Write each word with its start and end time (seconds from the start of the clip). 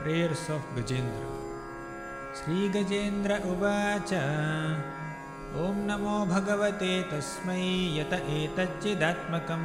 Prayers 0.00 0.50
of 0.54 0.72
गजेन्द्र 0.76 1.24
श्रीगजेन्द्र 2.38 3.32
उवाच 3.52 4.12
ॐ 5.64 5.80
नमो 5.88 6.14
भगवते 6.32 6.92
तस्मै 7.10 7.56
यत 7.98 8.12
एतच्चिदात्मकं 8.36 9.64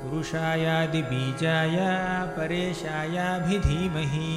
पुरुषायादिबीजाय 0.00 1.76
परेशायाभिधीमहि 2.36 4.30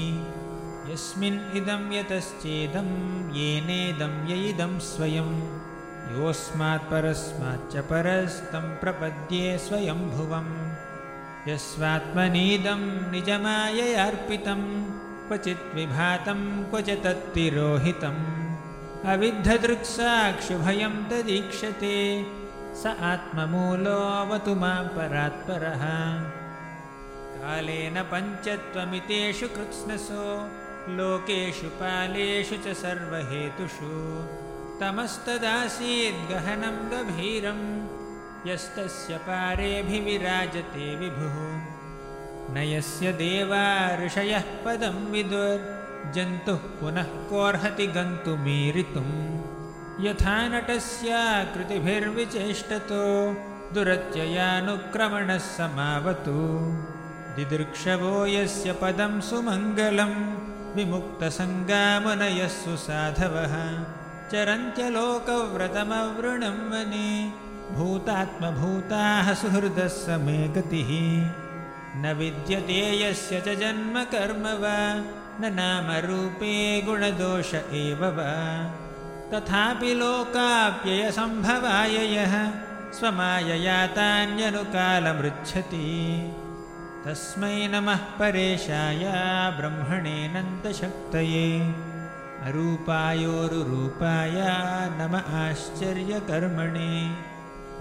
यस्मिन् 0.91 1.39
इदं 1.59 1.83
यतश्चेदं 1.93 2.89
येनेदं 3.37 4.13
य 4.29 4.37
इदं 4.49 4.77
स्वयं 4.89 5.31
योऽस्मात् 6.11 6.89
परस्माच्च 6.91 7.73
परस्तं 7.89 8.67
प्रपद्ये 8.83 9.57
स्वयंभुवम् 9.65 10.53
यस्वात्मनीदं 11.49 12.81
निजमाययार्पितं 13.11 14.61
क्वचित् 15.27 15.75
विभातं 15.75 16.63
क्वच 16.63 16.89
तत्तिरोहितम् 16.89 19.05
अविद्धदृक्साक्षुभयं 19.05 21.05
तदीक्षते। 21.05 22.25
स 22.75 22.85
आत्ममूलोऽवतु 22.85 24.55
मां 24.55 24.87
परात्परः। 24.87 25.83
कालेन 27.41 28.03
पञ्चत्वमितेषु 28.03 29.47
कृत्स्नसो। 29.47 30.49
लोकेषु 30.89 31.67
पालेषु 31.67 32.55
च 32.55 32.73
सर्वहेतुषु। 32.73 34.25
तमस्तदासीद्गहनं 34.79 36.91
गभीरम्। 36.91 37.87
यस्तस्य 38.47 39.17
पारेऽभिविराजते 39.17 40.95
विभुः 40.95 41.76
न 42.53 42.55
यस्य 42.57 43.05
देवा 43.21 43.65
ऋषयः 44.05 44.43
पदं 44.65 44.97
विदुर्जन्तुः 45.11 46.61
पुनः 46.79 47.07
कोर्हति 47.29 47.87
गन्तुमीरितुं 47.87 49.09
यथा 50.05 50.37
नटस्याकृतिभिर्विचेष्टतो 50.51 53.03
दुरत्ययानुक्रमणः 53.73 55.37
समावतु। 55.37 56.39
दिदृक्षवो 57.35 58.13
यस्य 58.35 58.69
पदं 58.81 59.13
सुमङ्गलं 59.29 60.13
विमुक्तसङ्गामुनयः 60.75 62.53
सुसाधवः। 62.61 63.53
चरन्त्यलोकव्रतमवृणं 64.31 66.57
वने 66.71 67.09
भूतात्मभूताः 67.75 69.27
सुहृदः 69.41 69.87
समे 69.87 70.39
गतिः 70.55 70.89
न 72.01 72.03
विद्यते 72.19 72.81
यस्य 73.01 73.35
च 73.45 73.47
जन्म 73.61 73.95
कर्म 74.13 74.43
वा 74.63 74.79
न 75.41 75.43
नामरूपे 75.59 76.55
गुणदोष 76.85 77.49
एव 77.83 78.01
वा। 78.17 78.33
तथापि 79.31 79.91
लोकाप्ययसम्भवाय 80.01 81.95
यः 82.15 82.33
स्वमायया 82.97 83.79
तान्यनुकालमृच्छति 83.95 85.87
तस्मै 87.05 87.57
नमः 87.73 88.01
परेशाय 88.19 89.03
ब्रह्मणेनन्तशक्तये 89.57 91.49
अरूपायोरुरूपाय 92.47 94.37
नम 94.99 95.13
आश्चर्यकर्मणे 95.43 96.93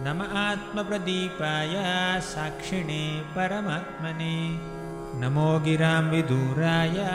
नम 0.00 0.22
आत्मप्रदीपाय 0.22 1.74
साक्षिणे 2.20 3.20
परमात्मने। 3.20 4.60
नमो 5.20 5.60
गिरां 5.60 6.02
विदूराय 6.02 7.08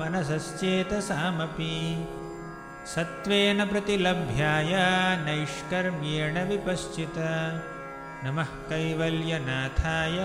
मनसश्चेतसामपि। 0.00 2.06
सत्त्वेन 2.94 3.64
प्रतिलभ्याय 3.64 4.76
नैष्कर्म्येण 5.24 6.48
विपश्चित। 6.48 7.14
नमः 8.24 8.42
कैवल्यनाथाय 8.42 10.16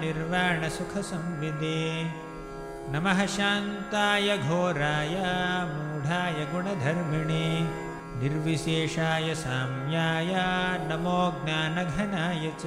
निर्वाणसुखसंविदे। 0.00 2.10
नमः 2.92 3.26
शान्ताय 3.26 4.38
घोराय 4.38 5.22
मूढाय 5.64 6.48
गुणधर्मिणे 6.52 7.83
निर्विशेषाय 8.22 9.34
साम्याय 9.34 10.32
नमो 10.88 11.20
ज्ञानघनाय 11.44 12.44
च 12.60 12.64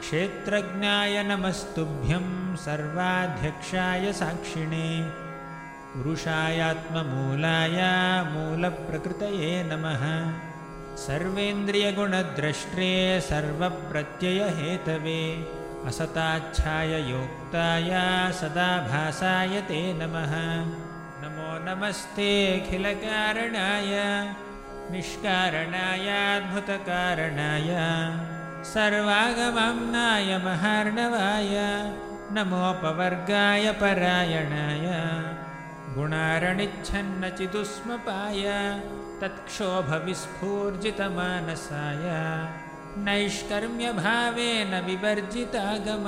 क्षेत्रज्ञाय 0.00 1.22
नमस्तुभ्यं 1.28 2.26
सर्वाध्यक्षाय 2.64 4.12
साक्षिणे 4.20 4.88
पुरुषायात्ममूलाय 5.94 7.78
मूलप्रकृतये 8.32 9.52
नमः। 9.70 10.02
सर्वेन्द्रियगुणद्रष्ट्रे 11.06 12.92
सर्वप्रत्ययहेतवे 13.30 15.20
असताच्छाय 15.88 16.92
योक्ताय 17.10 17.90
सदा 18.40 18.70
भासाय 18.90 19.60
ते 19.68 19.80
नमो 20.00 20.93
नमस्तेऽखिलकारणाय 21.66 23.92
निष्कारणायाद्भुतकारणाय 24.92 27.70
सर्वागमम्नाय 28.72 30.30
महार्णवाय 30.44 31.54
नमोपवर्गाय 32.36 33.66
परायणाय 33.80 34.86
गुणारणिच्छन्नचिदुष्मपाय 35.94 38.44
तत्क्षोभविस्फूर्जितमानसाय 39.22 42.06
नैष्कर्म्यभावेन 43.06 44.72
विवर्जितागम 44.86 46.06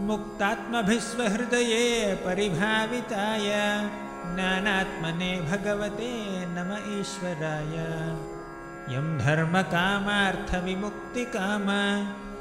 मुक्तात्मभिस्वहृदये 0.00 2.14
परिभाविताय 2.14 3.50
ज्ञानात्मने 4.34 5.40
भगवते 5.40 6.46
नम 6.46 7.00
ईश्वराय। 7.00 7.74
यं 8.94 9.18
धर्मकामार्थविमुक्तिकाम 9.18 11.66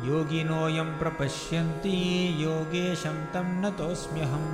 योगिनोऽयं 0.08 0.90
प्रपश्यन्ति 1.00 1.96
योगेशं 2.44 3.16
तं 3.34 3.48
नतोऽस्म्यहम् 3.62 4.50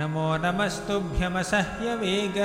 नमो 0.00 0.28
नमस्तुभ्यमसह्यवेग 0.44 2.38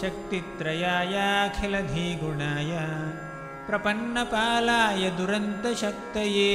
शक्तित्रयायाखिलधीगुणाय। 0.00 2.72
प्रपन्नपालाय 3.68 5.02
दुरन्तशक्तये 5.18 6.50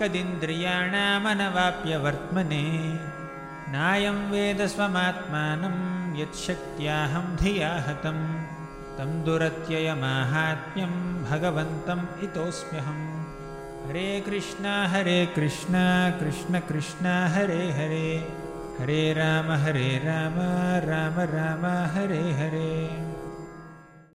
कदिन्द्रियाणामनवाप्यवर्त्मने 0.00 2.66
नायं 3.72 4.18
वेदस्वमात्मानं 4.30 5.76
यच्छक्त्याहं 6.20 7.26
धिया 7.36 7.72
हतं 7.88 8.18
तं 8.98 9.10
दुरत्ययमाहात्म्यं 9.24 10.94
भगवन्तम् 11.30 12.24
इतोऽस्म्यहम् 12.24 13.06
हरे 13.88 14.08
कृष्ण 14.26 14.66
हरे 14.92 15.18
कृष्ण 15.36 15.74
कृष्ण 16.20 16.60
कृष्ण 16.68 17.06
हरे 17.34 17.62
हरे। 17.72 18.08
हरे 18.80 19.14
राम 19.14 19.52
हरे 19.52 19.88
राम 20.04 20.36
राम 20.88 21.16
राम 21.34 21.64
हरे 21.94 22.24
हरे 22.40 23.07